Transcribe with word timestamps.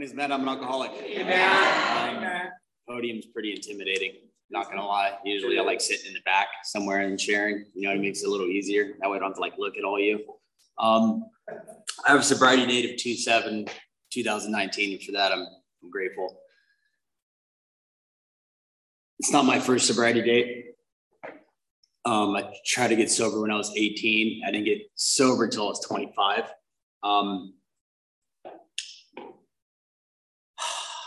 He's 0.00 0.14
met, 0.14 0.30
I'm 0.30 0.42
an 0.42 0.48
alcoholic. 0.48 0.92
Amen. 1.02 2.24
Um, 2.24 2.50
podium's 2.88 3.26
pretty 3.26 3.52
intimidating. 3.52 4.12
Not 4.50 4.70
gonna 4.70 4.86
lie. 4.86 5.18
Usually 5.24 5.58
I 5.58 5.62
like 5.62 5.80
sitting 5.80 6.06
in 6.06 6.14
the 6.14 6.20
back 6.24 6.46
somewhere 6.64 7.00
and 7.00 7.20
sharing. 7.20 7.66
You 7.74 7.88
know, 7.88 7.94
it 7.94 8.00
makes 8.00 8.22
it 8.22 8.28
a 8.28 8.30
little 8.30 8.46
easier. 8.46 8.94
That 9.00 9.10
way 9.10 9.16
I 9.16 9.20
don't 9.20 9.30
have 9.30 9.36
to 9.36 9.40
like 9.40 9.54
look 9.58 9.76
at 9.76 9.84
all 9.84 9.98
you. 9.98 10.24
Um, 10.78 11.24
I 12.06 12.12
have 12.12 12.20
a 12.20 12.22
sobriety 12.22 12.66
date 12.66 12.90
of 12.90 12.96
2 12.96 13.14
7 13.16 13.66
2019. 14.12 14.92
And 14.92 15.02
for 15.02 15.12
that, 15.12 15.32
I'm, 15.32 15.46
I'm 15.82 15.90
grateful. 15.90 16.38
It's 19.18 19.32
not 19.32 19.44
my 19.44 19.58
first 19.58 19.86
sobriety 19.86 20.22
date. 20.22 20.64
Um, 22.04 22.36
I 22.36 22.50
tried 22.64 22.88
to 22.88 22.96
get 22.96 23.10
sober 23.10 23.40
when 23.42 23.50
I 23.50 23.56
was 23.56 23.72
18. 23.76 24.42
I 24.46 24.50
didn't 24.50 24.64
get 24.64 24.78
sober 24.94 25.44
until 25.44 25.64
I 25.64 25.70
was 25.70 25.86
25. 25.86 26.44
Um, 27.02 27.54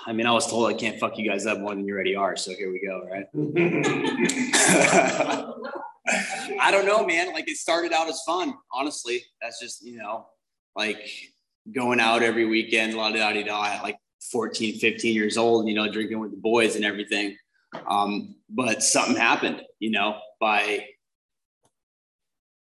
I 0.06 0.14
mean, 0.14 0.26
I 0.26 0.32
was 0.32 0.48
told 0.48 0.70
I 0.70 0.74
can't 0.74 1.00
fuck 1.00 1.18
you 1.18 1.30
guys 1.30 1.46
up 1.46 1.60
more 1.60 1.76
than 1.76 1.86
you 1.86 1.94
already 1.94 2.16
are. 2.16 2.36
So 2.36 2.52
here 2.52 2.72
we 2.72 2.86
go, 2.86 3.08
right? 3.10 3.26
I 6.60 6.72
don't 6.72 6.86
know, 6.86 7.06
man. 7.06 7.34
Like 7.34 7.50
it 7.50 7.58
started 7.58 7.94
out 7.94 8.10
as 8.10 8.22
fun, 8.26 8.54
honestly. 8.74 9.24
That's 9.42 9.60
just, 9.60 9.86
you 9.86 9.98
know, 9.98 10.28
like 10.76 11.08
going 11.72 12.00
out 12.00 12.24
every 12.24 12.46
weekend, 12.46 12.96
la 12.96 13.12
da 13.12 13.34
da 13.34 13.44
da, 13.44 13.82
like 13.84 13.98
14, 14.32 14.80
15 14.80 15.14
years 15.14 15.38
old, 15.38 15.68
you 15.68 15.76
know, 15.76 15.92
drinking 15.92 16.20
with 16.20 16.32
the 16.32 16.38
boys 16.38 16.76
and 16.76 16.84
everything. 16.84 17.38
Um, 17.88 18.36
but 18.50 18.84
something 18.84 19.16
happened, 19.16 19.62
you 19.80 19.92
know, 19.92 20.20
by 20.40 20.88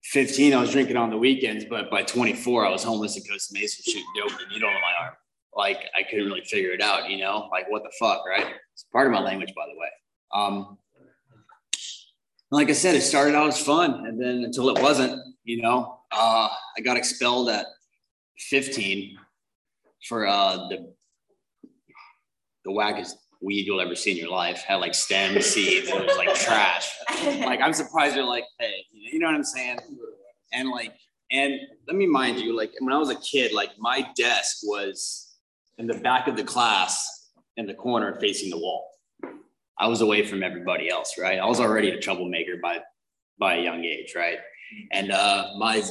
15, 0.04 0.54
I 0.54 0.60
was 0.60 0.70
drinking 0.70 0.96
on 0.96 1.10
the 1.10 1.18
weekends, 1.18 1.66
but 1.68 1.90
by 1.90 2.02
24, 2.02 2.66
I 2.66 2.70
was 2.70 2.82
homeless 2.82 3.16
in 3.16 3.22
Costa 3.30 3.52
Mesa 3.52 3.82
shooting 3.82 4.04
dope 4.16 4.40
and 4.40 4.50
needle 4.50 4.68
in 4.68 4.74
my 4.74 5.04
arm 5.04 5.14
like 5.54 5.78
I 5.98 6.02
couldn't 6.02 6.26
really 6.26 6.44
figure 6.44 6.72
it 6.72 6.80
out, 6.80 7.10
you 7.10 7.18
know, 7.18 7.48
like 7.50 7.70
what 7.70 7.82
the 7.82 7.92
fuck, 7.98 8.26
right? 8.26 8.46
It's 8.72 8.84
part 8.92 9.06
of 9.06 9.12
my 9.12 9.20
language, 9.20 9.52
by 9.56 9.66
the 9.66 9.78
way. 9.78 9.88
Um, 10.34 10.78
like 12.50 12.70
I 12.70 12.72
said, 12.72 12.94
it 12.94 13.02
started 13.02 13.34
out 13.34 13.48
as 13.48 13.60
fun, 13.60 14.06
and 14.06 14.20
then 14.20 14.44
until 14.44 14.70
it 14.70 14.80
wasn't, 14.80 15.20
you 15.44 15.60
know, 15.60 16.00
uh, 16.12 16.48
I 16.76 16.80
got 16.82 16.96
expelled 16.96 17.50
at 17.50 17.66
15 18.38 19.18
for 20.08 20.26
uh, 20.26 20.68
the 20.68 20.94
the 22.64 22.70
wackest 22.70 23.14
weed 23.40 23.66
you'll 23.66 23.80
ever 23.80 23.94
see 23.94 24.12
in 24.12 24.16
your 24.16 24.30
life. 24.30 24.62
Had 24.62 24.76
like 24.76 24.94
stem 24.94 25.40
seeds, 25.40 25.88
it 25.88 26.06
was 26.06 26.16
like 26.16 26.34
trash. 26.34 26.90
Like 27.24 27.60
I'm 27.60 27.72
surprised 27.72 28.16
they're 28.16 28.24
like, 28.24 28.44
hey, 28.58 28.84
you 28.92 29.18
know 29.18 29.26
what 29.26 29.34
I'm 29.34 29.44
saying? 29.44 29.78
And 30.52 30.70
like, 30.70 30.94
and 31.30 31.54
let 31.86 31.96
me 31.96 32.06
mind 32.06 32.38
you, 32.38 32.56
like 32.56 32.72
when 32.80 32.92
I 32.92 32.98
was 32.98 33.10
a 33.10 33.16
kid, 33.16 33.52
like 33.52 33.70
my 33.78 34.08
desk 34.16 34.58
was 34.62 35.27
in 35.78 35.86
the 35.86 35.94
back 35.94 36.28
of 36.28 36.36
the 36.36 36.44
class 36.44 37.30
in 37.56 37.66
the 37.66 37.74
corner 37.74 38.18
facing 38.20 38.50
the 38.50 38.58
wall. 38.58 38.88
I 39.78 39.86
was 39.86 40.00
away 40.00 40.24
from 40.24 40.42
everybody 40.42 40.90
else, 40.90 41.14
right? 41.18 41.38
I 41.38 41.46
was 41.46 41.60
already 41.60 41.90
a 41.90 42.00
troublemaker 42.00 42.56
by 42.62 42.80
by 43.38 43.56
a 43.56 43.62
young 43.62 43.84
age, 43.84 44.14
right? 44.16 44.38
And 44.92 45.12
uh, 45.12 45.52
my 45.58 45.82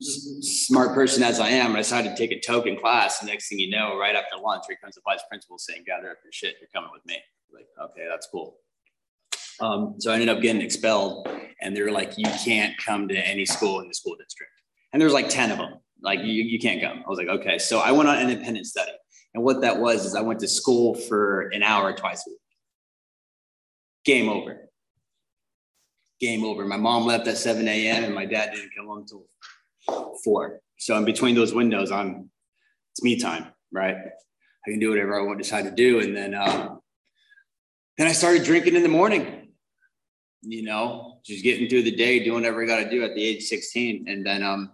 smart 0.00 0.92
person 0.94 1.22
as 1.22 1.38
I 1.38 1.50
am, 1.50 1.74
I 1.74 1.78
decided 1.78 2.10
to 2.10 2.16
take 2.16 2.32
a 2.32 2.40
token 2.40 2.76
class. 2.76 3.20
And 3.20 3.30
next 3.30 3.48
thing 3.48 3.60
you 3.60 3.70
know, 3.70 3.96
right 3.96 4.16
after 4.16 4.36
lunch, 4.42 4.64
here 4.66 4.76
comes 4.82 4.96
the 4.96 5.02
vice 5.04 5.22
principal 5.28 5.58
saying, 5.58 5.84
"Gather 5.86 6.10
up 6.10 6.18
your 6.24 6.32
shit. 6.32 6.56
You're 6.60 6.70
coming 6.74 6.90
with 6.92 7.06
me." 7.06 7.18
Like, 7.52 7.68
okay, 7.90 8.06
that's 8.10 8.26
cool. 8.26 8.58
Um, 9.60 9.94
so 9.98 10.10
I 10.10 10.14
ended 10.14 10.28
up 10.28 10.42
getting 10.42 10.62
expelled, 10.62 11.28
and 11.60 11.76
they're 11.76 11.92
like, 11.92 12.18
"You 12.18 12.26
can't 12.44 12.76
come 12.78 13.06
to 13.08 13.16
any 13.16 13.46
school 13.46 13.80
in 13.80 13.88
the 13.88 13.94
school 13.94 14.16
district." 14.16 14.52
And 14.92 15.00
there's 15.00 15.12
like 15.12 15.28
ten 15.28 15.52
of 15.52 15.58
them. 15.58 15.74
Like 16.04 16.20
you, 16.20 16.44
you 16.44 16.58
can't 16.58 16.80
come. 16.80 17.02
I 17.04 17.08
was 17.08 17.18
like, 17.18 17.28
okay. 17.28 17.58
So 17.58 17.80
I 17.80 17.90
went 17.90 18.08
on 18.08 18.20
independent 18.20 18.66
study. 18.66 18.92
And 19.34 19.42
what 19.42 19.62
that 19.62 19.80
was 19.80 20.04
is 20.04 20.14
I 20.14 20.20
went 20.20 20.38
to 20.40 20.48
school 20.48 20.94
for 20.94 21.48
an 21.48 21.62
hour 21.62 21.92
twice 21.92 22.24
a 22.26 22.30
week. 22.30 22.38
Game 24.04 24.28
over. 24.28 24.68
Game 26.20 26.44
over. 26.44 26.64
My 26.66 26.76
mom 26.76 27.06
left 27.06 27.26
at 27.26 27.38
7 27.38 27.66
a.m. 27.66 28.04
and 28.04 28.14
my 28.14 28.26
dad 28.26 28.52
didn't 28.52 28.70
come 28.76 28.86
home 28.86 28.98
until 28.98 29.24
four. 30.22 30.60
So 30.78 30.96
in 30.96 31.04
between 31.04 31.34
those 31.34 31.54
windows, 31.54 31.90
I'm 31.90 32.30
it's 32.92 33.02
me 33.02 33.18
time, 33.18 33.46
right? 33.72 33.96
I 33.96 34.70
can 34.70 34.78
do 34.78 34.90
whatever 34.90 35.18
I 35.18 35.24
want 35.24 35.38
decide 35.38 35.64
to 35.64 35.70
do. 35.70 36.00
And 36.00 36.16
then 36.16 36.34
uh, 36.34 36.76
then 37.98 38.06
I 38.06 38.12
started 38.12 38.44
drinking 38.44 38.76
in 38.76 38.82
the 38.82 38.88
morning, 38.88 39.48
you 40.42 40.62
know, 40.62 41.18
just 41.24 41.42
getting 41.42 41.68
through 41.68 41.82
the 41.82 41.96
day, 41.96 42.22
doing 42.22 42.42
whatever 42.42 42.62
I 42.62 42.66
got 42.66 42.84
to 42.84 42.90
do 42.90 43.02
at 43.04 43.14
the 43.14 43.24
age 43.24 43.44
16. 43.44 44.06
And 44.08 44.24
then 44.24 44.42
um, 44.42 44.72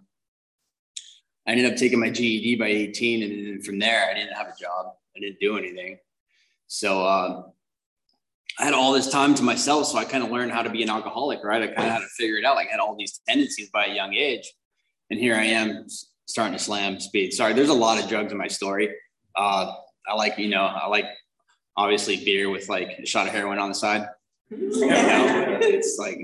I 1.46 1.52
ended 1.52 1.72
up 1.72 1.76
taking 1.76 1.98
my 1.98 2.10
GED 2.10 2.56
by 2.56 2.66
18, 2.66 3.22
and 3.22 3.46
then 3.46 3.62
from 3.62 3.78
there, 3.78 4.08
I 4.10 4.14
didn't 4.14 4.34
have 4.34 4.46
a 4.46 4.54
job. 4.60 4.94
I 5.16 5.20
didn't 5.20 5.40
do 5.40 5.56
anything. 5.56 5.98
So 6.66 7.04
uh, 7.04 7.42
I 8.58 8.64
had 8.64 8.74
all 8.74 8.92
this 8.92 9.10
time 9.10 9.34
to 9.36 9.42
myself. 9.42 9.86
So 9.86 9.98
I 9.98 10.04
kind 10.04 10.22
of 10.22 10.30
learned 10.30 10.52
how 10.52 10.62
to 10.62 10.70
be 10.70 10.82
an 10.82 10.90
alcoholic, 10.90 11.42
right? 11.42 11.62
I 11.62 11.66
kind 11.68 11.88
of 11.88 11.94
had 11.94 12.00
to 12.00 12.08
figure 12.08 12.36
it 12.36 12.44
out. 12.44 12.56
Like 12.56 12.68
I 12.68 12.72
had 12.72 12.80
all 12.80 12.96
these 12.96 13.20
tendencies 13.26 13.70
by 13.70 13.86
a 13.86 13.94
young 13.94 14.14
age, 14.14 14.52
and 15.10 15.18
here 15.18 15.34
I 15.34 15.44
am 15.44 15.86
starting 16.26 16.56
to 16.56 16.62
slam 16.62 17.00
speed. 17.00 17.32
Sorry, 17.32 17.52
there's 17.52 17.68
a 17.68 17.74
lot 17.74 18.02
of 18.02 18.08
drugs 18.08 18.32
in 18.32 18.38
my 18.38 18.48
story. 18.48 18.94
Uh, 19.34 19.72
I 20.08 20.14
like, 20.14 20.38
you 20.38 20.48
know, 20.48 20.62
I 20.62 20.86
like 20.88 21.06
obviously 21.76 22.24
beer 22.24 22.50
with 22.50 22.68
like 22.68 22.98
a 23.02 23.06
shot 23.06 23.26
of 23.26 23.32
heroin 23.32 23.58
on 23.58 23.68
the 23.70 23.74
side. 23.74 24.06
You 24.50 24.80
know, 24.88 25.58
it's 25.62 25.96
like, 25.96 26.18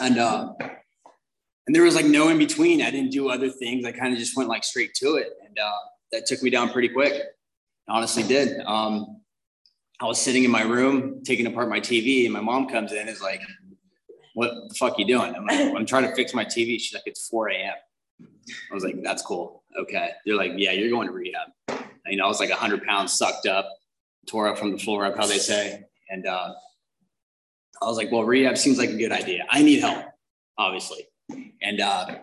and 0.00 0.18
uh, 0.18 0.52
and 1.68 1.76
there 1.76 1.82
was 1.82 1.94
like 1.94 2.06
no 2.06 2.30
in 2.30 2.38
between. 2.38 2.80
I 2.80 2.90
didn't 2.90 3.10
do 3.10 3.28
other 3.28 3.50
things. 3.50 3.84
I 3.84 3.92
kind 3.92 4.14
of 4.14 4.18
just 4.18 4.34
went 4.34 4.48
like 4.48 4.64
straight 4.64 4.94
to 4.94 5.16
it, 5.16 5.34
and 5.46 5.56
uh, 5.58 5.70
that 6.12 6.24
took 6.24 6.42
me 6.42 6.48
down 6.48 6.70
pretty 6.70 6.88
quick. 6.88 7.22
Honestly, 7.86 8.22
did. 8.22 8.58
Um, 8.64 9.20
I 10.00 10.06
was 10.06 10.18
sitting 10.18 10.44
in 10.44 10.50
my 10.50 10.62
room 10.62 11.22
taking 11.24 11.46
apart 11.46 11.68
my 11.68 11.78
TV, 11.78 12.24
and 12.24 12.32
my 12.32 12.40
mom 12.40 12.68
comes 12.68 12.92
in 12.92 13.00
and 13.00 13.10
is 13.10 13.20
like, 13.20 13.42
"What 14.32 14.50
the 14.68 14.74
fuck 14.76 14.98
you 14.98 15.04
doing?" 15.04 15.34
I'm 15.34 15.44
like, 15.44 15.76
"I'm 15.76 15.84
trying 15.84 16.04
to 16.04 16.14
fix 16.14 16.32
my 16.32 16.44
TV." 16.44 16.80
She's 16.80 16.94
like, 16.94 17.02
"It's 17.04 17.28
4 17.28 17.50
a.m." 17.50 17.74
I 18.70 18.74
was 18.74 18.82
like, 18.82 19.02
"That's 19.02 19.20
cool. 19.20 19.62
Okay." 19.78 20.12
They're 20.24 20.36
like, 20.36 20.52
"Yeah, 20.56 20.72
you're 20.72 20.88
going 20.88 21.06
to 21.06 21.12
rehab." 21.12 21.50
You 22.06 22.16
know, 22.16 22.24
I 22.24 22.28
was 22.28 22.40
like 22.40 22.48
100 22.48 22.82
pounds 22.84 23.12
sucked 23.12 23.46
up, 23.46 23.68
tore 24.26 24.48
up 24.48 24.56
from 24.56 24.72
the 24.72 24.78
floor 24.78 25.04
up, 25.04 25.18
how 25.18 25.26
they 25.26 25.36
say, 25.36 25.84
and 26.08 26.26
uh, 26.26 26.54
I 27.82 27.84
was 27.84 27.98
like, 27.98 28.10
"Well, 28.10 28.24
rehab 28.24 28.56
seems 28.56 28.78
like 28.78 28.88
a 28.88 28.96
good 28.96 29.12
idea. 29.12 29.44
I 29.50 29.62
need 29.62 29.80
help, 29.80 30.06
obviously." 30.56 31.06
And 31.62 31.80
uh, 31.80 32.18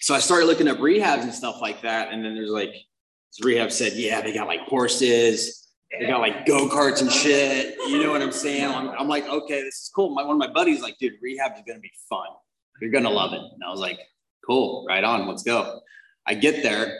so 0.00 0.14
I 0.14 0.18
started 0.18 0.46
looking 0.46 0.68
up 0.68 0.78
rehabs 0.78 1.22
and 1.22 1.34
stuff 1.34 1.60
like 1.60 1.82
that. 1.82 2.12
And 2.12 2.24
then 2.24 2.34
there's 2.34 2.50
like, 2.50 2.70
this 2.70 3.44
rehab 3.44 3.72
said, 3.72 3.94
yeah, 3.94 4.20
they 4.20 4.32
got 4.32 4.46
like 4.46 4.60
horses, 4.60 5.68
they 5.98 6.06
got 6.06 6.20
like 6.20 6.46
go 6.46 6.68
karts 6.68 7.00
and 7.00 7.10
shit. 7.10 7.76
You 7.88 8.02
know 8.02 8.10
what 8.10 8.22
I'm 8.22 8.32
saying? 8.32 8.64
I'm, 8.64 8.90
I'm 8.90 9.08
like, 9.08 9.26
okay, 9.26 9.62
this 9.62 9.74
is 9.74 9.90
cool. 9.94 10.14
My, 10.14 10.22
one 10.22 10.36
of 10.36 10.38
my 10.38 10.52
buddies 10.52 10.82
like, 10.82 10.98
dude, 10.98 11.14
rehab 11.22 11.52
is 11.56 11.62
gonna 11.66 11.80
be 11.80 11.92
fun. 12.08 12.26
You're 12.80 12.90
gonna 12.90 13.10
love 13.10 13.32
it. 13.32 13.40
And 13.40 13.62
I 13.66 13.70
was 13.70 13.80
like, 13.80 13.98
cool, 14.46 14.86
right 14.88 15.04
on, 15.04 15.26
let's 15.26 15.42
go. 15.42 15.80
I 16.26 16.34
get 16.34 16.62
there, 16.62 16.96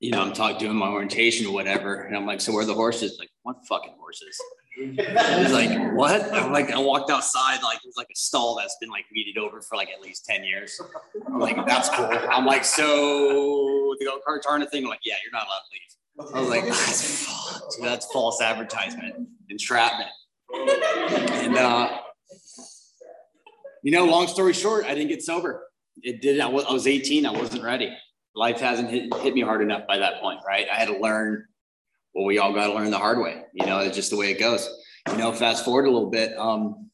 you 0.00 0.10
know, 0.10 0.22
I'm 0.22 0.32
talking 0.32 0.58
doing 0.58 0.76
my 0.76 0.88
orientation 0.88 1.46
or 1.46 1.52
whatever, 1.52 2.02
and 2.02 2.16
I'm 2.16 2.26
like, 2.26 2.40
so 2.40 2.52
where 2.52 2.62
are 2.62 2.66
the 2.66 2.74
horses? 2.74 3.16
Like, 3.18 3.30
what 3.42 3.56
fucking 3.68 3.94
horses? 3.98 4.38
He's 4.76 5.52
like, 5.52 5.94
what? 5.94 6.32
I'm 6.34 6.52
like, 6.52 6.70
I 6.70 6.78
walked 6.78 7.10
outside, 7.10 7.62
like 7.62 7.78
it 7.78 7.86
was 7.86 7.96
like 7.96 8.08
a 8.12 8.16
stall 8.16 8.56
that's 8.56 8.76
been 8.78 8.90
like 8.90 9.06
weeded 9.10 9.38
over 9.38 9.62
for 9.62 9.76
like 9.76 9.88
at 9.88 10.02
least 10.02 10.26
10 10.26 10.44
years. 10.44 10.78
I'm 11.26 11.40
like, 11.40 11.64
that's 11.66 11.88
cool. 11.88 12.10
I'm 12.30 12.44
like, 12.44 12.64
so 12.64 13.94
the 13.98 14.04
go 14.04 14.20
karts 14.26 14.42
aren't 14.46 14.64
a 14.64 14.66
thing. 14.66 14.84
I'm 14.84 14.90
like, 14.90 15.00
yeah, 15.04 15.14
you're 15.24 15.32
not 15.32 15.46
allowed 15.46 15.60
to 15.60 15.72
leave. 15.72 16.34
I 16.34 16.40
was 16.40 16.48
like, 16.50 16.64
that's, 16.66 17.78
that's 17.78 18.12
false 18.12 18.42
advertisement, 18.42 19.28
entrapment. 19.48 20.10
And 20.52 21.56
uh, 21.56 22.00
you 23.82 23.92
know, 23.92 24.04
long 24.04 24.26
story 24.26 24.52
short, 24.52 24.84
I 24.84 24.94
didn't 24.94 25.08
get 25.08 25.22
sober. 25.22 25.68
It 26.02 26.20
did. 26.20 26.40
I 26.40 26.48
was, 26.48 26.64
I 26.64 26.72
was 26.72 26.86
18. 26.86 27.24
I 27.24 27.30
wasn't 27.30 27.64
ready. 27.64 27.96
Life 28.34 28.60
hasn't 28.60 28.90
hit, 28.90 29.14
hit 29.16 29.34
me 29.34 29.40
hard 29.40 29.62
enough 29.62 29.86
by 29.86 29.98
that 29.98 30.20
point, 30.20 30.40
right? 30.46 30.66
I 30.70 30.74
had 30.74 30.88
to 30.88 30.98
learn 30.98 31.46
well, 32.16 32.24
we 32.24 32.38
all 32.38 32.54
got 32.54 32.68
to 32.68 32.72
learn 32.72 32.90
the 32.90 32.98
hard 32.98 33.18
way. 33.18 33.42
You 33.52 33.66
know, 33.66 33.80
it's 33.80 33.94
just 33.94 34.08
the 34.08 34.16
way 34.16 34.30
it 34.30 34.40
goes. 34.40 34.66
You 35.10 35.18
know, 35.18 35.32
fast 35.32 35.66
forward 35.66 35.84
a 35.84 35.90
little 35.90 36.08
bit. 36.08 36.36
Um, 36.38 36.90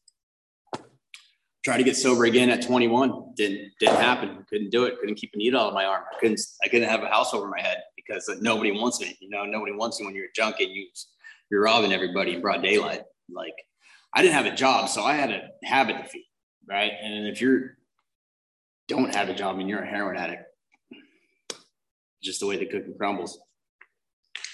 try 1.64 1.76
to 1.76 1.84
get 1.84 1.96
sober 1.96 2.24
again 2.24 2.50
at 2.50 2.60
21. 2.60 3.34
Didn't 3.36 3.70
didn't 3.78 4.00
happen. 4.00 4.44
Couldn't 4.50 4.70
do 4.70 4.84
it. 4.84 4.98
Couldn't 4.98 5.14
keep 5.14 5.30
a 5.32 5.38
needle 5.38 5.60
out 5.60 5.68
of 5.68 5.74
my 5.74 5.84
arm. 5.84 6.02
I 6.12 6.18
couldn't 6.18 6.40
I 6.64 6.68
couldn't 6.68 6.88
have 6.88 7.04
a 7.04 7.08
house 7.08 7.32
over 7.32 7.46
my 7.46 7.60
head 7.60 7.78
because 7.94 8.28
nobody 8.40 8.72
wants 8.72 9.00
me. 9.00 9.16
You 9.20 9.30
know, 9.30 9.44
nobody 9.44 9.70
wants 9.70 10.00
you 10.00 10.06
when 10.06 10.16
you're 10.16 10.24
a 10.24 10.32
junkie. 10.34 10.64
You 10.64 10.88
you're 11.52 11.62
robbing 11.62 11.92
everybody 11.92 12.34
in 12.34 12.40
broad 12.40 12.60
daylight. 12.60 13.02
Like 13.30 13.54
I 14.12 14.22
didn't 14.22 14.34
have 14.34 14.46
a 14.46 14.56
job, 14.56 14.88
so 14.88 15.04
I 15.04 15.14
had 15.14 15.30
a 15.30 15.50
habit 15.62 15.98
to 15.98 16.04
feed, 16.04 16.26
right? 16.68 16.90
And 17.00 17.28
if 17.28 17.40
you're 17.40 17.76
don't 18.88 19.14
have 19.14 19.28
a 19.28 19.34
job 19.34 19.60
and 19.60 19.68
you're 19.68 19.82
a 19.82 19.86
heroin 19.86 20.16
addict, 20.16 20.42
just 22.24 22.40
the 22.40 22.46
way 22.46 22.56
the 22.56 22.66
cookie 22.66 22.92
crumbles. 22.98 23.38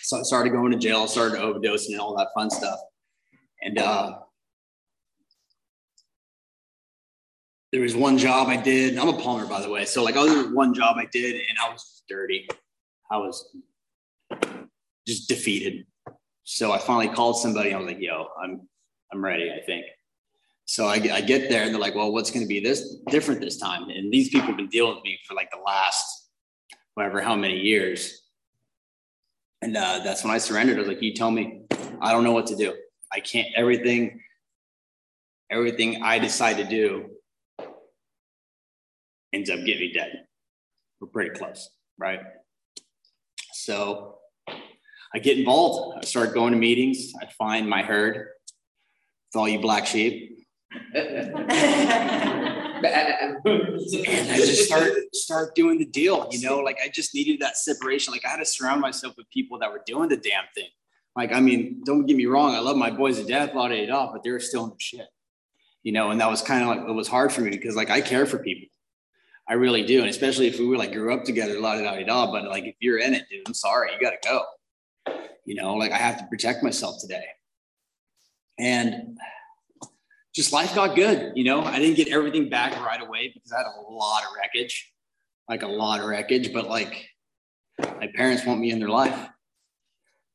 So 0.09 0.23
started 0.23 0.53
going 0.55 0.73
to 0.73 0.79
jail, 0.79 1.07
started 1.07 1.39
overdosing 1.39 1.91
and 1.91 2.01
all 2.01 2.17
that 2.17 2.29
fun 2.35 2.49
stuff. 2.49 2.81
And 3.61 3.79
uh, 3.79 4.21
there 7.73 7.83
was 7.83 7.95
one 7.95 8.17
job 8.17 8.49
I 8.49 8.57
did. 8.57 8.97
I'm 8.97 9.11
a 9.11 9.13
plumber, 9.13 9.45
by 9.45 9.61
the 9.61 9.69
way. 9.69 9.85
So 9.85 10.03
like, 10.03 10.15
was 10.15 10.47
one 10.47 10.73
job 10.73 10.97
I 10.97 11.05
did, 11.13 11.35
and 11.35 11.59
I 11.63 11.71
was 11.71 12.05
dirty. 12.09 12.49
I 13.11 13.19
was 13.19 13.55
just 15.07 15.29
defeated. 15.29 15.85
So 16.43 16.73
I 16.73 16.79
finally 16.79 17.15
called 17.15 17.39
somebody. 17.39 17.75
I 17.75 17.77
was 17.77 17.87
like, 17.87 18.01
"Yo, 18.01 18.29
I'm 18.43 18.67
I'm 19.13 19.23
ready. 19.23 19.51
I 19.51 19.63
think." 19.67 19.85
So 20.65 20.87
I, 20.87 20.95
I 21.13 21.21
get 21.21 21.51
there 21.51 21.65
and 21.65 21.75
they're 21.75 21.81
like, 21.83 21.95
"Well, 21.95 22.13
what's 22.15 22.31
going 22.31 22.47
to 22.47 22.49
be 22.49 22.61
this 22.61 22.97
different 23.11 23.43
this 23.43 23.59
time?" 23.59 23.91
And 23.91 24.11
these 24.11 24.31
people 24.31 24.47
have 24.47 24.57
been 24.57 24.71
dealing 24.71 24.95
with 24.95 25.05
me 25.05 25.19
for 25.29 25.35
like 25.35 25.51
the 25.51 25.59
last 25.59 26.31
whatever 26.95 27.21
how 27.21 27.37
many 27.37 27.59
years. 27.59 28.23
And 29.61 29.77
uh, 29.77 30.01
that's 30.05 30.25
when 30.25 30.33
I 30.33 30.39
surrendered. 30.39 30.77
I 30.77 30.81
was 30.81 30.89
like, 30.89 31.03
"You 31.03 31.15
tell 31.15 31.31
me. 31.31 31.63
I 32.01 32.13
don't 32.13 32.25
know 32.25 32.33
what 32.33 32.47
to 32.47 32.57
do. 32.57 32.75
I 33.13 33.21
can't. 33.21 33.49
Everything, 33.57 34.21
everything 35.51 36.03
I 36.03 36.19
decide 36.19 36.59
to 36.59 36.65
do 36.65 37.11
ends 39.33 39.51
up 39.51 39.59
getting 39.65 39.81
me 39.81 39.93
dead. 39.93 40.27
We're 41.01 41.09
pretty 41.09 41.31
close, 41.31 41.71
right?" 41.99 42.21
So 43.53 44.19
I 45.15 45.19
get 45.19 45.39
involved. 45.39 45.99
I 45.99 46.07
start 46.07 46.35
going 46.35 46.53
to 46.53 46.59
meetings. 46.59 47.13
I 47.21 47.27
find 47.39 47.69
my 47.69 47.83
herd 47.83 48.17
with 48.17 49.37
all 49.41 49.49
you 49.49 49.59
black 49.59 49.87
sheep. 49.87 50.39
and 52.85 54.31
I 54.31 54.37
just 54.37 54.65
start 54.65 54.93
start 55.15 55.55
doing 55.55 55.79
the 55.79 55.87
deal, 55.87 56.29
you 56.31 56.41
know, 56.41 56.59
like 56.59 56.79
I 56.83 56.89
just 56.89 57.15
needed 57.15 57.41
that 57.41 57.57
separation. 57.57 58.13
Like 58.13 58.25
I 58.25 58.31
had 58.31 58.37
to 58.39 58.47
surround 58.47 58.81
myself 58.81 59.17
with 59.17 59.29
people 59.31 59.59
that 59.61 59.71
were 59.71 59.83
doing 59.87 60.09
the 60.09 60.17
damn 60.17 60.45
thing. 60.55 60.69
Like, 61.17 61.33
I 61.33 61.41
mean, 61.41 61.83
don't 61.85 62.07
get 62.07 62.17
me 62.17 62.27
wrong, 62.27 62.55
I 62.55 62.61
love 62.61 62.77
my 62.77 62.91
boys 62.91 63.19
to 63.19 63.25
death, 63.25 63.53
blah, 63.53 63.69
blah, 63.69 63.87
blah, 63.87 64.13
but 64.13 64.23
they're 64.23 64.41
still 64.41 64.65
in 64.65 64.71
the 64.71 64.77
shit. 64.79 65.09
You 65.83 65.93
know, 65.93 66.11
and 66.11 66.21
that 66.21 66.31
was 66.31 66.43
kind 66.43 66.63
of 66.63 66.69
like 66.69 66.89
it 66.89 66.93
was 66.93 67.09
hard 67.09 67.33
for 67.33 67.41
me 67.41 67.51
because 67.51 67.77
like 67.77 67.91
I 67.91 68.01
care 68.01 68.27
for 68.27 68.39
people. 68.39 68.69
I 69.49 69.55
really 69.55 69.83
do. 69.85 70.01
And 70.01 70.11
especially 70.11 70.47
if 70.47 70.59
we 70.59 70.67
were 70.67 70.77
like 70.77 70.93
grew 70.93 71.15
up 71.15 71.25
together, 71.25 71.59
la 71.59 71.77
da 71.77 71.83
da 71.83 72.05
da. 72.05 72.31
But 72.31 72.45
like 72.45 72.65
if 72.65 72.77
you're 72.81 72.99
in 72.99 73.15
it, 73.15 73.25
dude, 73.31 73.43
I'm 73.47 73.55
sorry, 73.55 73.91
you 73.93 74.01
gotta 74.01 74.19
go. 74.23 74.45
You 75.47 75.55
know, 75.55 75.75
like 75.75 75.93
I 75.93 75.97
have 75.97 76.19
to 76.19 76.27
protect 76.27 76.63
myself 76.63 77.01
today. 77.01 77.25
And 78.59 79.19
just 80.39 80.53
life 80.53 80.73
got 80.73 80.95
good. 80.95 81.33
You 81.35 81.43
know, 81.43 81.63
I 81.63 81.81
didn't 81.81 81.97
get 81.97 82.09
everything 82.09 82.49
back 82.49 82.73
right 82.87 83.03
away 83.03 83.33
because 83.35 83.53
I 83.53 83.59
had 83.59 83.67
a 83.67 83.93
lot 83.93 84.23
of 84.23 84.29
wreckage, 84.37 84.93
like 85.49 85.65
a 85.65 85.67
lot 85.67 85.99
of 85.99 86.07
wreckage. 86.07 86.53
But 86.53 86.69
like 86.69 87.09
my 87.81 88.09
parents 88.15 88.47
want 88.47 88.61
me 88.61 88.71
in 88.71 88.79
their 88.79 88.89
life, 88.89 89.29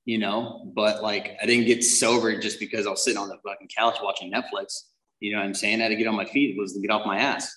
you 0.04 0.18
know. 0.18 0.70
But 0.76 1.02
like 1.02 1.38
I 1.42 1.46
didn't 1.46 1.68
get 1.68 1.86
sober 1.86 2.38
just 2.38 2.60
because 2.60 2.86
I 2.86 2.90
was 2.90 3.02
sitting 3.02 3.18
on 3.18 3.30
the 3.30 3.38
fucking 3.48 3.70
couch 3.76 3.96
watching 4.04 4.30
Netflix. 4.30 4.82
You 5.22 5.32
know 5.32 5.38
what 5.38 5.46
I'm 5.46 5.54
saying? 5.54 5.80
I 5.80 5.84
had 5.84 5.90
to 5.90 5.96
get 5.96 6.08
on 6.08 6.16
my 6.16 6.26
feet. 6.26 6.54
It 6.54 6.60
was 6.60 6.74
to 6.74 6.82
get 6.82 6.92
off 6.92 7.08
my 7.08 7.20
ass. 7.20 7.50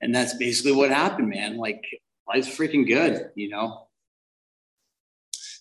And 0.00 0.14
that's 0.14 0.34
basically 0.34 0.70
what 0.70 0.90
happened, 0.90 1.30
man. 1.30 1.56
Like 1.56 1.82
life's 2.28 2.48
freaking 2.48 2.86
good, 2.86 3.30
you 3.34 3.48
know. 3.48 3.88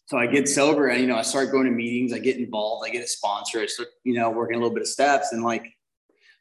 So 0.05 0.19
I 0.19 0.27
get 0.27 0.47
sober 0.47 0.89
and 0.89 1.01
you 1.01 1.07
know, 1.07 1.15
I 1.15 1.23
start 1.23 1.51
going 1.51 1.65
to 1.65 1.71
meetings, 1.71 2.13
I 2.13 2.19
get 2.19 2.37
involved, 2.37 2.87
I 2.87 2.91
get 2.91 3.03
a 3.03 3.07
sponsor, 3.07 3.61
I 3.61 3.65
start, 3.65 3.89
you 4.03 4.13
know, 4.13 4.29
working 4.29 4.55
a 4.55 4.59
little 4.59 4.71
bit 4.73 4.83
of 4.83 4.87
steps 4.87 5.31
and 5.31 5.43
like 5.43 5.74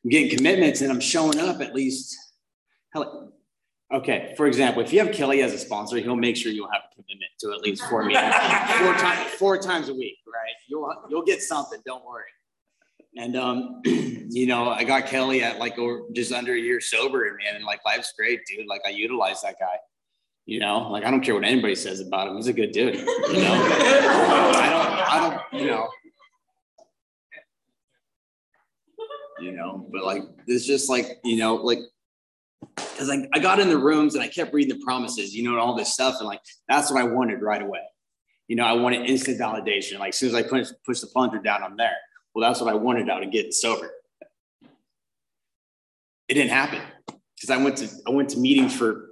I'm 0.04 0.10
getting 0.10 0.36
commitments 0.36 0.82
and 0.82 0.92
I'm 0.92 1.00
showing 1.00 1.38
up 1.40 1.60
at 1.60 1.74
least. 1.74 2.16
Hell, 2.92 3.32
okay, 3.92 4.34
for 4.36 4.46
example, 4.46 4.82
if 4.82 4.92
you 4.92 5.00
have 5.00 5.12
Kelly 5.12 5.42
as 5.42 5.52
a 5.52 5.58
sponsor, 5.58 5.96
he'll 5.96 6.14
make 6.14 6.36
sure 6.36 6.52
you'll 6.52 6.70
have 6.70 6.82
a 6.92 6.94
commitment 6.94 7.30
to 7.40 7.52
at 7.52 7.60
least 7.60 7.82
four 7.88 8.04
meetings, 8.04 8.34
four 8.78 8.94
times, 8.94 9.30
four 9.32 9.58
times 9.58 9.88
a 9.88 9.94
week, 9.94 10.18
right? 10.26 10.54
You'll 10.68 10.94
you'll 11.08 11.24
get 11.24 11.42
something, 11.42 11.80
don't 11.86 12.04
worry. 12.04 12.24
And 13.16 13.36
um, 13.36 13.80
you 13.84 14.46
know, 14.46 14.68
I 14.68 14.84
got 14.84 15.06
Kelly 15.06 15.42
at 15.42 15.58
like 15.58 15.78
over 15.78 16.02
just 16.12 16.32
under 16.32 16.52
a 16.52 16.58
year 16.58 16.80
sober, 16.80 17.26
and 17.26 17.36
man, 17.38 17.56
and 17.56 17.64
like 17.64 17.80
life's 17.84 18.12
great, 18.16 18.40
dude. 18.46 18.66
Like 18.66 18.82
I 18.86 18.90
utilize 18.90 19.40
that 19.42 19.56
guy. 19.58 19.76
You 20.46 20.60
know, 20.60 20.90
like 20.90 21.04
I 21.04 21.10
don't 21.10 21.22
care 21.22 21.34
what 21.34 21.44
anybody 21.44 21.74
says 21.74 22.00
about 22.00 22.28
him. 22.28 22.36
He's 22.36 22.48
a 22.48 22.52
good 22.52 22.72
dude. 22.72 22.96
You 22.96 23.02
know, 23.02 23.04
I 24.60 24.68
don't, 24.70 25.10
I 25.10 25.48
don't, 25.50 25.62
you 25.62 25.66
know, 25.68 25.88
you 29.44 29.52
know, 29.52 29.86
but 29.92 30.04
like 30.04 30.22
it's 30.46 30.66
just 30.66 30.88
like 30.88 31.18
you 31.22 31.36
know, 31.36 31.56
like 31.56 31.80
because 32.76 33.10
I, 33.10 33.28
I 33.34 33.38
got 33.38 33.60
in 33.60 33.68
the 33.68 33.78
rooms 33.78 34.14
and 34.14 34.24
I 34.24 34.28
kept 34.28 34.54
reading 34.54 34.78
the 34.78 34.84
promises, 34.84 35.34
you 35.34 35.44
know, 35.44 35.50
and 35.50 35.60
all 35.60 35.76
this 35.76 35.92
stuff, 35.92 36.16
and 36.18 36.26
like 36.26 36.40
that's 36.68 36.90
what 36.90 37.00
I 37.00 37.04
wanted 37.04 37.42
right 37.42 37.62
away. 37.62 37.80
You 38.48 38.56
know, 38.56 38.64
I 38.64 38.72
wanted 38.72 39.08
instant 39.08 39.38
validation. 39.38 39.98
Like 39.98 40.10
as 40.10 40.18
soon 40.18 40.30
as 40.30 40.34
I 40.34 40.42
push 40.42 40.68
push 40.86 41.00
the 41.00 41.08
plunger 41.08 41.38
down, 41.38 41.62
I'm 41.62 41.76
there. 41.76 41.96
Well, 42.34 42.48
that's 42.48 42.60
what 42.60 42.72
I 42.72 42.74
wanted 42.74 43.08
out 43.10 43.22
of 43.22 43.30
getting 43.30 43.52
sober. 43.52 43.90
It 46.28 46.34
didn't 46.34 46.50
happen 46.50 46.80
because 47.06 47.50
I 47.50 47.62
went 47.62 47.76
to 47.78 47.88
I 48.06 48.10
went 48.10 48.30
to 48.30 48.38
meetings 48.38 48.74
for 48.74 49.10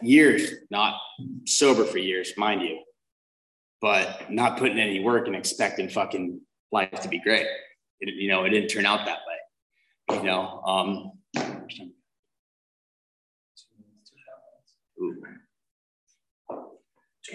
years, 0.00 0.50
not 0.70 0.94
sober 1.44 1.84
for 1.84 1.98
years, 1.98 2.32
mind 2.38 2.62
you, 2.62 2.82
but 3.82 4.30
not 4.30 4.56
putting 4.56 4.78
any 4.78 5.00
work 5.00 5.26
and 5.26 5.36
expecting 5.36 5.88
fucking 5.88 6.40
life 6.70 7.00
to 7.02 7.08
be 7.08 7.20
great. 7.20 7.46
It, 8.00 8.14
you 8.14 8.28
know, 8.28 8.44
it 8.44 8.50
didn't 8.50 8.68
turn 8.68 8.86
out 8.86 9.04
that 9.06 9.18
way. 9.26 9.31
You 10.12 10.22
know, 10.22 10.62
um, 10.62 11.12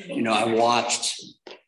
you 0.08 0.22
know, 0.22 0.34
I 0.34 0.46
watched 0.54 1.22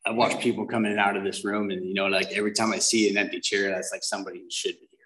I 0.05 0.11
watch 0.11 0.39
people 0.39 0.65
coming 0.65 0.97
out 0.97 1.17
of 1.17 1.23
this 1.23 1.43
room, 1.43 1.69
and 1.71 1.85
you 1.85 1.93
know, 1.93 2.07
like 2.07 2.31
every 2.31 2.51
time 2.53 2.71
I 2.71 2.79
see 2.79 3.09
an 3.09 3.17
empty 3.17 3.39
chair, 3.39 3.69
that's 3.69 3.91
like 3.91 4.03
somebody 4.03 4.39
who 4.39 4.49
should 4.49 4.79
be 4.79 4.87
here. 4.89 4.99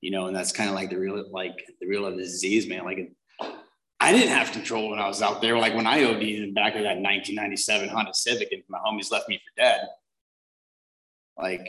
You 0.00 0.10
know, 0.10 0.26
and 0.26 0.36
that's 0.36 0.52
kind 0.52 0.68
of 0.68 0.74
like 0.74 0.90
the 0.90 0.98
real, 0.98 1.24
like 1.30 1.56
the 1.80 1.86
real 1.86 2.06
of 2.06 2.16
the 2.16 2.22
disease, 2.22 2.66
man. 2.66 2.84
Like, 2.84 3.12
I 4.00 4.12
didn't 4.12 4.30
have 4.30 4.52
control 4.52 4.90
when 4.90 4.98
I 4.98 5.08
was 5.08 5.22
out 5.22 5.42
there. 5.42 5.58
Like 5.58 5.74
when 5.74 5.86
I 5.86 6.04
OD'd 6.04 6.22
in 6.22 6.46
the 6.46 6.52
back 6.52 6.76
of 6.76 6.82
that 6.82 6.96
1997 6.96 7.88
Honda 7.88 8.14
Civic, 8.14 8.52
and 8.52 8.62
my 8.68 8.78
homies 8.78 9.10
left 9.10 9.28
me 9.28 9.38
for 9.38 9.60
dead. 9.60 9.80
Like, 11.36 11.68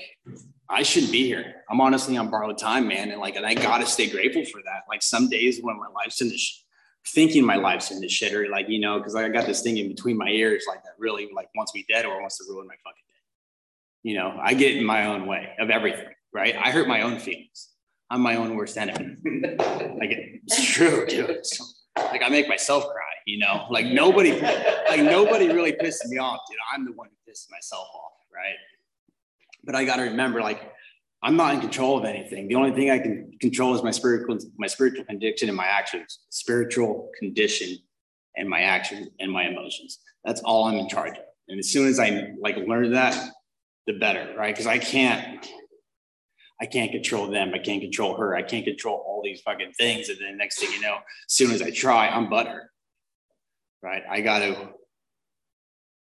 I 0.70 0.84
shouldn't 0.84 1.12
be 1.12 1.24
here. 1.26 1.64
I'm 1.70 1.80
honestly 1.80 2.18
on 2.18 2.30
borrowed 2.30 2.58
time, 2.58 2.88
man, 2.88 3.12
and 3.12 3.22
like, 3.22 3.36
and 3.36 3.46
I 3.46 3.54
gotta 3.54 3.86
stay 3.86 4.10
grateful 4.10 4.44
for 4.46 4.62
that. 4.66 4.84
Like 4.90 5.02
some 5.02 5.30
days 5.30 5.60
when 5.62 5.78
my 5.78 5.88
life's 5.88 6.22
in 6.22 6.30
the 6.30 6.38
sh- 6.38 6.64
thinking 7.08 7.46
my 7.46 7.56
life's 7.56 7.92
in 7.92 8.02
the 8.02 8.08
shitter, 8.08 8.50
like, 8.50 8.68
you 8.68 8.80
know, 8.80 8.98
because 8.98 9.14
like 9.14 9.26
I 9.26 9.30
got 9.30 9.46
this 9.46 9.62
thing 9.62 9.78
in 9.78 9.88
between 9.88 10.18
my 10.18 10.30
ears, 10.30 10.66
like 10.68 10.84
that 10.84 10.94
really 11.00 11.30
like 11.34 11.50
wants 11.56 11.74
me 11.74 11.86
dead 11.90 12.06
or 12.06 12.20
wants 12.20 12.38
to 12.40 12.44
ruin 12.50 12.68
my 12.68 12.76
fucking 12.84 13.04
day. 13.08 14.10
You 14.10 14.18
know, 14.18 14.38
I 14.42 14.54
get 14.54 14.76
in 14.76 14.86
my 14.86 15.06
own 15.06 15.26
way 15.26 15.54
of 15.60 15.70
everything, 15.70 16.14
right? 16.34 16.56
I 16.56 16.72
hurt 16.72 16.88
my 16.88 17.02
own 17.02 17.20
feelings. 17.20 17.70
I'm 18.10 18.22
my 18.22 18.36
own 18.36 18.56
worst 18.56 18.78
enemy. 18.78 19.16
like 19.26 20.12
it's 20.46 20.64
true, 20.64 21.06
dude. 21.08 21.44
Like 21.98 22.24
I 22.24 22.30
make 22.30 22.48
myself 22.48 22.84
cry, 22.84 23.14
you 23.26 23.40
know. 23.40 23.68
Like 23.70 23.86
nobody, 23.86 24.40
like 24.40 25.02
nobody 25.02 25.48
really 25.48 25.74
pisses 25.74 26.08
me 26.08 26.18
off, 26.18 26.40
dude. 26.50 26.58
I'm 26.74 26.86
the 26.86 26.92
one 26.92 27.08
who 27.10 27.32
pisses 27.32 27.50
myself 27.52 27.88
off, 27.94 28.14
right? 28.34 28.56
But 29.68 29.76
I 29.76 29.86
got 29.86 29.98
to 29.98 30.04
remember, 30.04 30.42
like 30.42 30.72
I'm 31.22 31.36
not 31.36 31.54
in 31.54 31.62
control 31.62 31.98
of 31.98 32.06
anything. 32.06 32.48
The 32.48 32.56
only 32.56 32.72
thing 32.72 32.90
I 32.90 33.00
can 33.00 33.32
control 33.40 33.76
is 33.76 33.84
my 33.84 33.92
spiritual, 33.92 34.40
my 34.58 34.68
spiritual 34.68 35.04
condition 35.06 35.50
and 35.50 35.58
my 35.58 35.66
actions, 35.66 36.20
spiritual 36.30 37.12
condition 37.20 37.78
and 38.36 38.50
my 38.50 38.62
actions 38.62 39.10
and 39.20 39.32
my 39.32 39.44
emotions. 39.48 40.00
That's 40.24 40.42
all 40.42 40.66
I'm 40.66 40.78
in 40.78 40.88
charge 40.88 41.18
of. 41.18 41.24
And 41.50 41.60
as 41.60 41.70
soon 41.70 41.88
as 41.88 42.00
I 42.00 42.34
like 42.40 42.56
learn 42.58 42.94
that, 42.94 43.32
the 43.88 43.94
better, 43.94 44.36
right? 44.38 44.54
Because 44.54 44.68
I 44.68 44.78
can't, 44.78 45.46
I 46.62 46.66
can't 46.66 46.92
control 46.92 47.28
them. 47.28 47.54
I 47.54 47.60
can't 47.60 47.82
control 47.82 48.16
her. 48.18 48.36
I 48.36 48.42
can't 48.42 48.66
control 48.66 49.04
all 49.06 49.22
these 49.24 49.42
fucking 49.42 49.74
things. 49.74 50.10
And 50.10 50.20
then 50.20 50.38
next 50.38 50.60
thing 50.60 50.72
you 50.72 50.82
know, 50.82 50.96
as 50.96 51.34
soon 51.34 51.52
as 51.52 51.62
I 51.62 51.72
try, 51.72 52.08
I'm 52.10 52.28
butthurt, 52.28 52.68
right? 53.82 54.04
I 54.10 54.22
got 54.22 54.40
to 54.40 54.70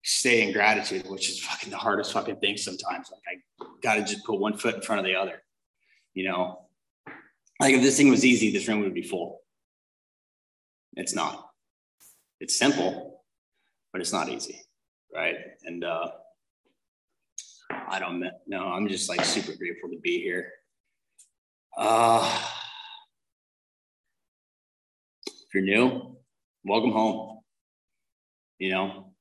stay 0.03 0.45
in 0.45 0.53
gratitude, 0.53 1.09
which 1.09 1.29
is 1.29 1.39
fucking 1.39 1.71
the 1.71 1.77
hardest 1.77 2.11
fucking 2.13 2.35
thing 2.37 2.57
sometimes. 2.57 3.11
Like 3.11 3.39
I 3.61 3.65
got 3.81 3.95
to 3.95 4.01
just 4.03 4.25
put 4.25 4.39
one 4.39 4.57
foot 4.57 4.75
in 4.75 4.81
front 4.81 4.99
of 4.99 5.05
the 5.05 5.15
other, 5.15 5.41
you 6.13 6.25
know. 6.27 6.59
Like 7.59 7.75
if 7.75 7.81
this 7.81 7.97
thing 7.97 8.09
was 8.09 8.25
easy, 8.25 8.51
this 8.51 8.67
room 8.67 8.81
would 8.81 8.93
be 8.93 9.03
full. 9.03 9.41
It's 10.95 11.15
not. 11.15 11.49
It's 12.39 12.57
simple, 12.57 13.23
but 13.91 14.01
it's 14.01 14.11
not 14.11 14.27
easy, 14.29 14.59
right? 15.13 15.37
And 15.63 15.83
uh, 15.83 16.09
I 17.71 17.99
don't 17.99 18.23
know. 18.47 18.67
I'm 18.67 18.89
just 18.89 19.07
like 19.07 19.23
super 19.23 19.55
grateful 19.55 19.89
to 19.89 19.99
be 19.99 20.21
here. 20.21 20.51
Uh, 21.77 22.41
if 25.25 25.53
you're 25.53 25.63
new, 25.63 26.17
welcome 26.65 26.91
home. 26.91 27.39
You 28.59 28.71
know, 28.71 29.12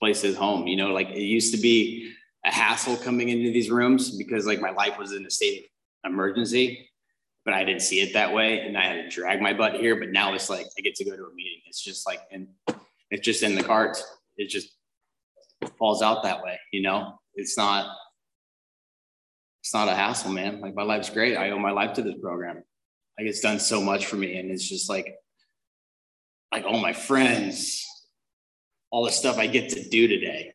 place 0.00 0.24
is 0.24 0.36
home. 0.36 0.66
You 0.66 0.76
know, 0.76 0.92
like 0.92 1.10
it 1.10 1.20
used 1.20 1.54
to 1.54 1.60
be 1.60 2.12
a 2.44 2.52
hassle 2.52 2.96
coming 2.96 3.28
into 3.30 3.52
these 3.52 3.70
rooms 3.70 4.16
because 4.16 4.46
like 4.46 4.60
my 4.60 4.70
life 4.70 4.98
was 4.98 5.12
in 5.12 5.24
a 5.24 5.30
state 5.30 5.66
of 6.04 6.12
emergency, 6.12 6.90
but 7.44 7.54
I 7.54 7.64
didn't 7.64 7.82
see 7.82 8.00
it 8.00 8.12
that 8.12 8.32
way. 8.32 8.60
And 8.60 8.76
I 8.76 8.84
had 8.84 9.04
to 9.04 9.08
drag 9.08 9.40
my 9.40 9.54
butt 9.54 9.74
here. 9.74 9.96
But 9.96 10.10
now 10.10 10.34
it's 10.34 10.50
like 10.50 10.66
I 10.78 10.82
get 10.82 10.94
to 10.96 11.04
go 11.04 11.16
to 11.16 11.24
a 11.24 11.34
meeting. 11.34 11.60
It's 11.66 11.82
just 11.82 12.06
like, 12.06 12.20
and 12.30 12.48
it's 13.10 13.24
just 13.24 13.42
in 13.42 13.54
the 13.54 13.62
cards. 13.62 14.04
It 14.36 14.48
just 14.48 14.68
falls 15.78 16.02
out 16.02 16.22
that 16.24 16.42
way. 16.42 16.58
You 16.72 16.82
know, 16.82 17.18
it's 17.34 17.56
not, 17.56 17.96
it's 19.62 19.72
not 19.72 19.88
a 19.88 19.94
hassle, 19.94 20.32
man. 20.32 20.60
Like 20.60 20.74
my 20.74 20.82
life's 20.82 21.08
great. 21.08 21.36
I 21.36 21.50
owe 21.50 21.58
my 21.58 21.70
life 21.70 21.94
to 21.94 22.02
this 22.02 22.16
program. 22.20 22.56
Like 23.18 23.28
it's 23.28 23.40
done 23.40 23.58
so 23.58 23.80
much 23.80 24.06
for 24.06 24.16
me. 24.16 24.36
And 24.36 24.50
it's 24.50 24.68
just 24.68 24.90
like, 24.90 25.14
like 26.52 26.64
all 26.66 26.78
my 26.78 26.92
friends, 26.92 27.86
all 28.94 29.04
the 29.04 29.10
stuff 29.10 29.38
I 29.38 29.48
get 29.48 29.70
to 29.70 29.88
do 29.88 30.06
today, 30.06 30.52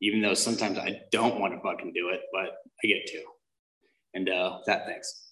even 0.00 0.22
though 0.22 0.34
sometimes 0.34 0.78
I 0.78 1.00
don't 1.10 1.40
want 1.40 1.52
to 1.52 1.58
fucking 1.58 1.92
do 1.94 2.10
it, 2.10 2.20
but 2.32 2.50
I 2.84 2.86
get 2.86 3.04
to. 3.08 3.22
And 4.14 4.28
uh, 4.28 4.58
that, 4.68 4.86
thanks. 4.86 5.25